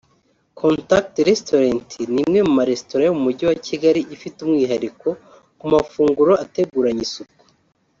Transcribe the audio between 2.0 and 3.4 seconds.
ni imwe mu maresitora yo mu